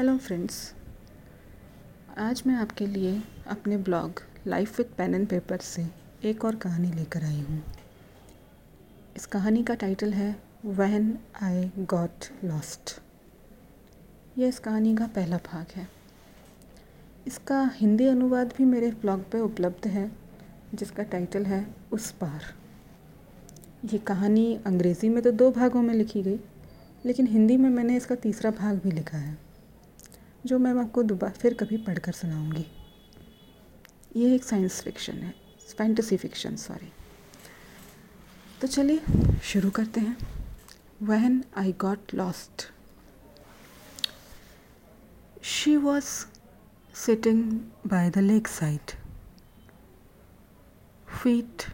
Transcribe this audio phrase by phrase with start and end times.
[0.00, 0.54] Hello friends
[2.18, 5.84] आज मैं आपके लिए अपने blog life with pen and paper से
[6.24, 7.62] एक और कहानी लेकर आई हूँ।
[9.16, 10.30] इस कहानी का टाइटल है
[10.64, 12.92] वैन आई गॉट लॉस्ट
[14.38, 15.86] यह इस कहानी का पहला भाग है।
[17.26, 20.10] इसका हिंदी अनुवाद भी मेरे ब्लॉग पे उपलब्ध है,
[20.74, 22.54] जिसका टाइटल है उस पार।
[23.92, 26.40] ये कहानी अंग्रेज़ी में तो दो भागों में लिखी गई,
[27.06, 29.38] लेकिन हिंदी में मैंने इसका तीसरा भाग भी लिखा है।
[30.46, 32.66] जो मैं आपको दोबारा फिर कभी पढ़कर सुनाऊँगी।
[34.16, 35.34] ये एक साइंस फिक्शन है
[35.78, 36.92] फैंटेसी फिक्शन सॉरी
[38.60, 39.00] तो चलिए,
[39.44, 40.16] शुरू करते हैं।
[41.02, 42.66] When I got lost
[45.42, 46.04] she was
[46.94, 47.42] sitting
[47.86, 48.92] by the lake side
[51.22, 51.64] feet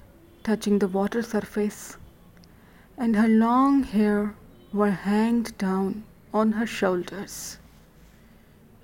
[0.46, 1.96] touching the water surface
[3.01, 4.35] and her long hair
[4.74, 5.93] were hanged down
[6.35, 7.35] on her shoulders.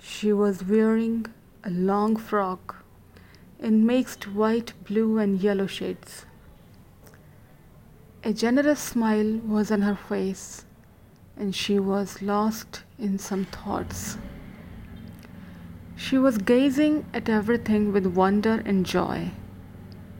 [0.04, 1.26] She was wearing
[1.62, 2.84] a long frock
[3.60, 6.26] in mixed white, blue, and yellow shades.
[8.24, 10.64] A generous smile was on her face,
[11.36, 14.18] and she was lost in some thoughts.
[15.94, 19.30] She was gazing at everything with wonder and joy,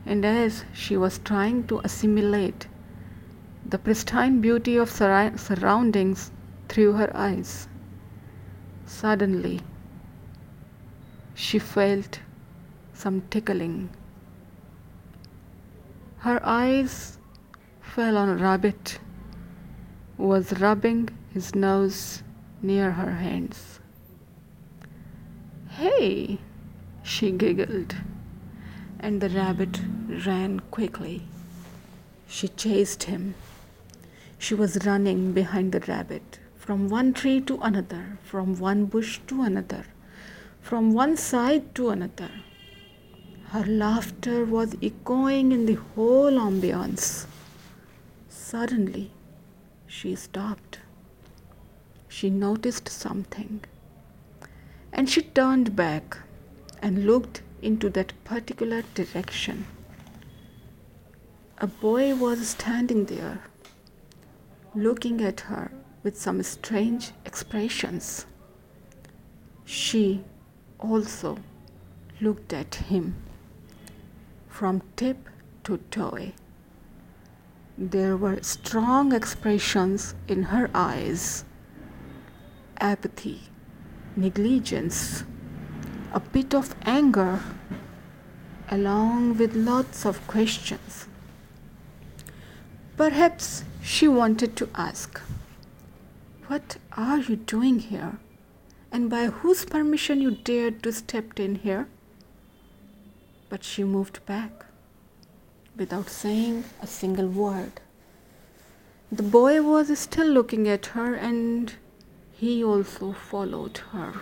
[0.06, 2.68] and as she was trying to assimilate
[3.66, 6.30] the pristine beauty of sur- surroundings
[6.68, 7.66] through her eyes.
[8.86, 9.60] Suddenly,
[11.46, 12.20] she felt
[12.94, 13.88] some tickling.
[16.18, 17.18] Her eyes
[17.80, 18.98] fell on a rabbit
[20.16, 22.22] who was rubbing his nose
[22.62, 23.80] near her hands.
[25.70, 26.38] Hey,
[27.02, 27.96] she giggled,
[29.00, 29.80] and the rabbit
[30.26, 31.22] ran quickly.
[32.28, 33.34] She chased him
[34.42, 39.42] she was running behind the rabbit from one tree to another, from one bush to
[39.42, 39.84] another,
[40.62, 42.30] from one side to another.
[43.48, 47.26] Her laughter was echoing in the whole ambience.
[48.30, 49.10] Suddenly,
[49.86, 50.78] she stopped.
[52.08, 53.60] She noticed something.
[54.92, 56.16] And she turned back
[56.80, 59.66] and looked into that particular direction.
[61.58, 63.42] A boy was standing there
[64.74, 65.70] looking at her
[66.02, 68.26] with some strange expressions.
[69.64, 70.24] She
[70.82, 71.38] also
[72.20, 73.14] looked at him
[74.48, 75.28] from tip
[75.64, 76.32] to toe.
[77.78, 81.44] There were strong expressions in her eyes
[82.78, 83.40] apathy,
[84.16, 85.24] negligence,
[86.12, 87.40] a bit of anger,
[88.68, 91.06] along with lots of questions.
[92.96, 95.20] Perhaps she wanted to ask,
[96.48, 98.18] What are you doing here?
[98.92, 101.88] And by whose permission you dared to step in here?
[103.48, 104.66] But she moved back
[105.76, 107.80] without saying a single word.
[109.10, 111.72] The boy was still looking at her and
[112.32, 114.12] he also followed her.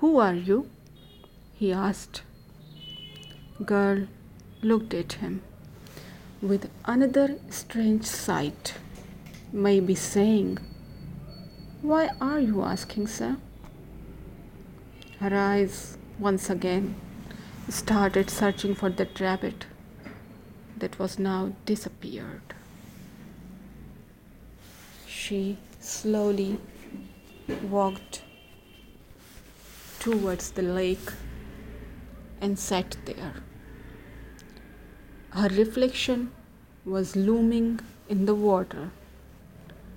[0.00, 0.68] Who are you?
[1.54, 2.22] he asked.
[3.64, 4.08] Girl
[4.60, 5.42] looked at him
[6.40, 8.74] with another strange sight,
[9.52, 10.58] maybe saying,
[11.82, 13.38] Why are you asking, sir?
[15.18, 16.94] Her eyes once again
[17.68, 19.66] started searching for that rabbit
[20.76, 22.54] that was now disappeared.
[25.08, 26.60] She slowly
[27.68, 28.22] walked
[29.98, 31.12] towards the lake
[32.40, 33.34] and sat there.
[35.30, 36.30] Her reflection
[36.84, 38.90] was looming in the water.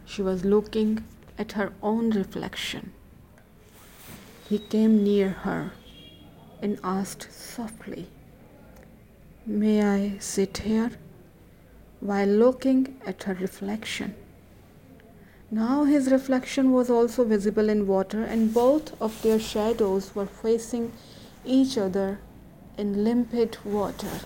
[0.05, 1.03] She was looking
[1.37, 2.93] at her own reflection.
[4.49, 5.71] He came near her
[6.61, 8.07] and asked softly,
[9.45, 10.91] May I sit here?
[11.99, 14.13] while looking at her reflection.
[15.49, 20.91] Now his reflection was also visible in water, and both of their shadows were facing
[21.45, 22.19] each other
[22.77, 24.19] in limpid water.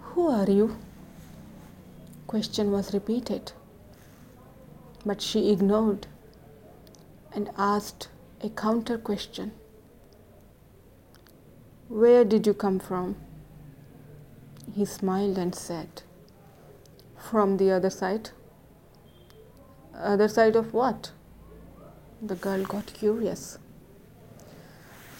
[0.00, 0.76] Who are you?
[2.26, 3.52] Question was repeated,
[5.04, 6.06] but she ignored
[7.32, 8.08] and asked
[8.40, 9.52] a counter question.
[11.88, 13.16] Where did you come from?
[14.74, 16.02] He smiled and said,
[17.16, 18.30] From the other side.
[19.94, 21.12] Other side of what?
[22.20, 23.58] The girl got curious.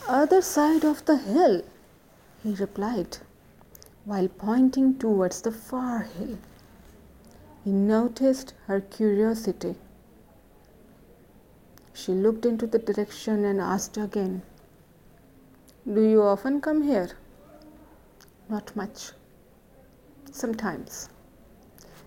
[0.09, 1.63] Other side of the hill,
[2.43, 3.19] he replied
[4.05, 6.39] while pointing towards the far hill.
[7.65, 9.77] He noticed her curiosity.
[11.93, 14.43] She looked into the direction and asked again,
[15.87, 17.11] Do you often come here?
[18.49, 19.13] Not much.
[20.33, 21.09] Sometimes.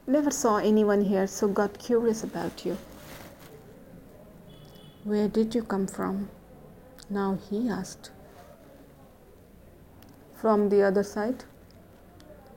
[0.06, 2.78] Never saw anyone here, so got curious about you.
[5.06, 6.30] Where did you come from?
[7.10, 8.12] Now he asked.
[10.34, 11.46] From the other side.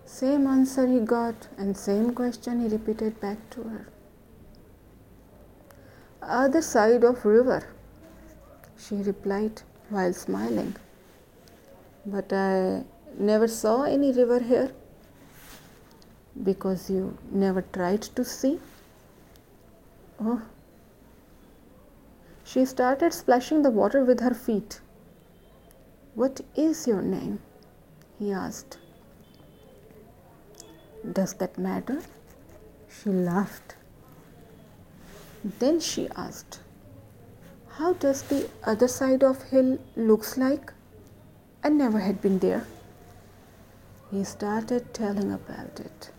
[0.08, 3.88] Same answer he got, and same question he repeated back to her.
[6.22, 7.68] Other side of river
[8.78, 9.60] she replied
[9.90, 10.74] while smiling.
[12.06, 12.84] But i
[13.18, 14.72] never saw any river here
[16.42, 18.58] because you never tried to see.
[20.18, 20.40] Oh.
[22.44, 24.80] She started splashing the water with her feet.
[26.14, 27.40] What is your name?
[28.18, 28.78] he asked
[31.12, 32.00] does that matter
[32.88, 33.74] she laughed
[35.44, 36.60] then she asked,
[37.68, 40.72] How does the other side of hill looks like?
[41.62, 42.66] I never had been there.
[44.10, 46.10] He started telling about it.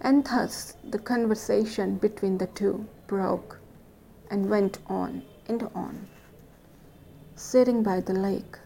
[0.00, 3.58] And thus the conversation between the two broke
[4.30, 6.08] and went on and on,
[7.36, 8.58] sitting by the lake,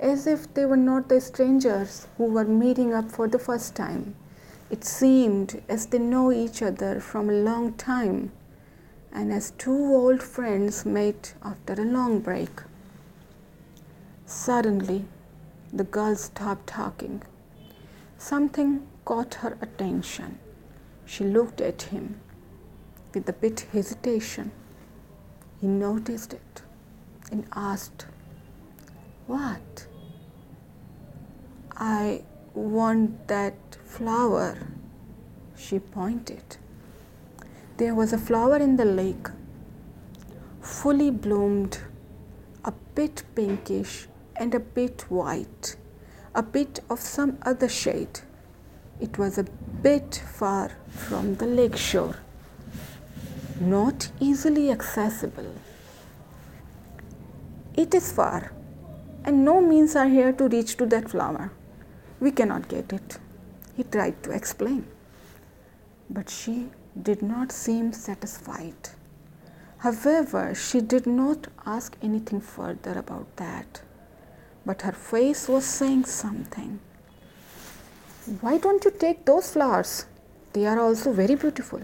[0.00, 4.14] as if they were not the strangers who were meeting up for the first time
[4.70, 8.30] it seemed as they know each other from a long time
[9.10, 12.60] and as two old friends met after a long break.
[14.26, 15.06] Suddenly,
[15.72, 17.22] the girl stopped talking.
[18.18, 20.38] Something caught her attention.
[21.06, 22.20] She looked at him
[23.14, 24.50] with a bit hesitation.
[25.62, 26.62] He noticed it
[27.32, 28.04] and asked,
[29.28, 29.86] What?
[31.76, 32.22] I
[32.54, 34.56] want that flower,
[35.54, 36.56] she pointed.
[37.76, 39.28] There was a flower in the lake,
[40.62, 41.78] fully bloomed,
[42.64, 45.76] a bit pinkish and a bit white,
[46.34, 48.20] a bit of some other shade.
[48.98, 49.44] It was a
[49.82, 52.16] bit far from the lake shore,
[53.60, 55.54] not easily accessible.
[57.76, 58.52] It is far,
[59.28, 61.52] and no means are here to reach to that flower.
[62.18, 63.18] We cannot get it.
[63.76, 64.86] He tried to explain.
[66.08, 66.68] But she
[67.08, 68.88] did not seem satisfied.
[69.86, 73.82] However, she did not ask anything further about that.
[74.64, 76.80] But her face was saying something.
[78.40, 80.06] Why don't you take those flowers?
[80.54, 81.82] They are also very beautiful,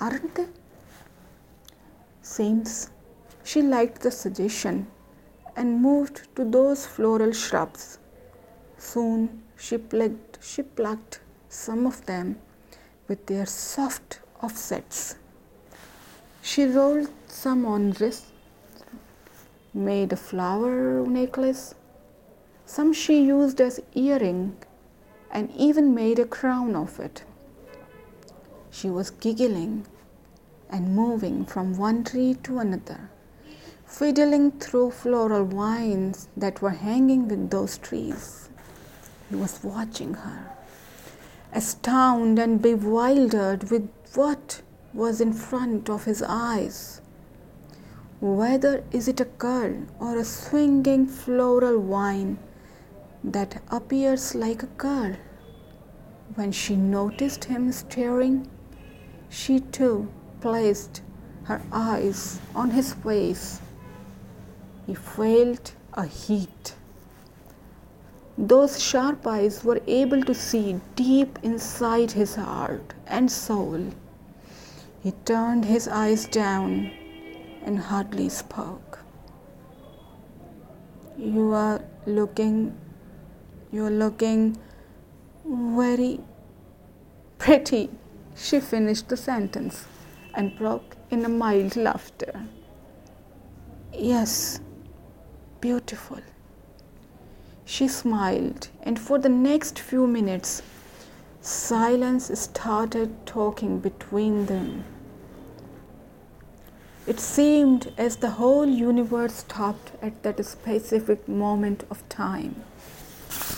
[0.00, 0.48] aren't they?
[2.22, 2.90] Seems
[3.44, 4.86] she liked the suggestion
[5.56, 7.98] and moved to those floral shrubs.
[8.78, 12.38] Soon she plucked, she plucked some of them
[13.08, 15.16] with their soft offsets.
[16.42, 18.26] She rolled some on wrist,
[19.74, 21.74] made a flower necklace.
[22.66, 24.56] Some she used as earring
[25.30, 27.24] and even made a crown of it.
[28.70, 29.86] She was giggling
[30.70, 33.10] and moving from one tree to another,
[33.92, 38.48] fiddling through floral vines that were hanging with those trees.
[39.28, 40.50] He was watching her,
[41.52, 44.62] astounded and bewildered with what
[44.94, 47.02] was in front of his eyes.
[48.20, 52.38] Whether is it a girl or a swinging floral vine
[53.24, 55.16] that appears like a girl.
[56.34, 58.48] When she noticed him staring,
[59.28, 61.02] she too placed
[61.44, 63.61] her eyes on his face.
[64.86, 66.74] He felt a heat
[68.38, 73.92] those sharp eyes were able to see deep inside his heart and soul.
[75.02, 76.90] He turned his eyes down
[77.62, 79.00] and hardly spoke.
[81.18, 82.74] You are looking,
[83.70, 84.56] you are looking
[85.44, 86.20] very
[87.38, 87.90] pretty.
[88.34, 89.84] She finished the sentence
[90.34, 92.46] and broke in a mild laughter.
[93.92, 94.60] Yes,
[95.62, 96.18] beautiful.
[97.64, 100.60] She smiled, and for the next few minutes,
[101.40, 104.84] silence started talking between them.
[107.06, 112.56] It seemed as the whole universe stopped at that specific moment of time.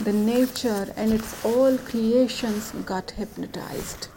[0.02, 4.08] The nature and its all creations got hypnotized.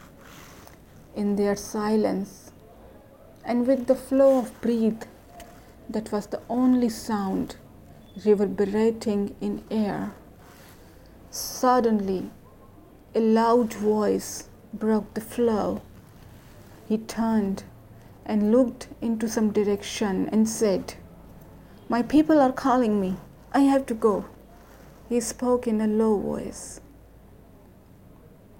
[1.15, 2.51] In their silence
[3.45, 5.07] and with the flow of breath,
[5.89, 7.55] that was the only sound
[8.25, 10.13] reverberating in air.
[11.29, 12.29] Suddenly,
[13.13, 15.81] a loud voice broke the flow.
[16.87, 17.63] He turned
[18.25, 20.95] and looked into some direction and said,
[21.89, 23.17] My people are calling me.
[23.53, 24.25] I have to go.
[25.09, 26.81] He spoke in a low voice.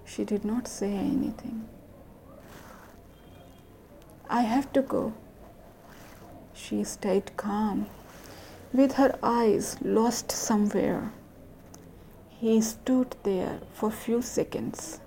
[0.05, 1.67] She did not say anything.
[4.29, 5.13] I have to go.
[6.53, 7.87] She stayed calm,
[8.73, 11.11] with her eyes lost somewhere.
[12.29, 14.99] He stood there for few seconds,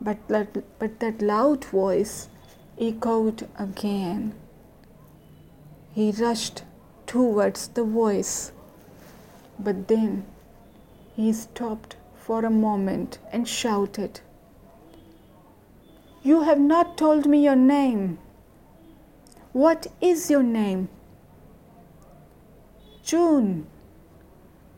[0.00, 2.28] but that, but that loud voice
[2.80, 4.34] echoed again.
[5.92, 6.62] He rushed
[7.06, 8.52] towards the voice,
[9.58, 10.24] but then
[11.16, 14.20] he stopped for a moment and shouted,
[16.22, 18.18] You have not told me your name.
[19.52, 20.88] What is your name?
[23.02, 23.66] June.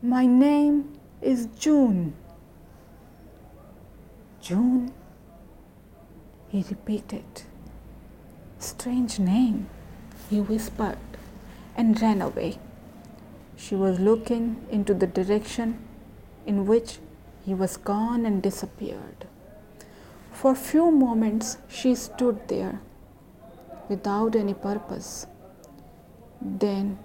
[0.01, 2.13] My name is June.
[4.41, 4.93] June?
[6.47, 7.43] He repeated.
[8.59, 9.67] Strange name,
[10.29, 10.97] he whispered
[11.75, 12.59] and ran away.
[13.57, 15.79] She was looking into the direction
[16.45, 16.99] in which
[17.45, 19.27] he was gone and disappeared.
[20.31, 22.79] For few moments she stood there
[23.89, 25.27] without any purpose,
[26.41, 26.99] then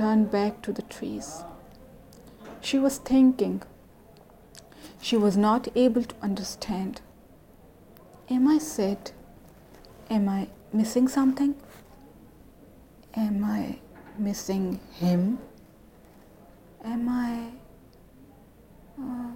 [0.00, 1.44] turned back to the trees.
[2.62, 3.62] She was thinking.
[5.02, 7.02] She was not able to understand.
[8.30, 9.10] Am I sad?
[10.08, 11.54] Am I missing something?
[13.14, 13.78] Am I
[14.16, 15.38] missing him?
[16.82, 17.50] Am I
[18.98, 19.32] uh,